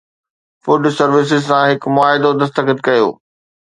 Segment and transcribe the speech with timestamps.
[0.67, 3.07] food services سان هڪ معاهدو دستخط ڪيو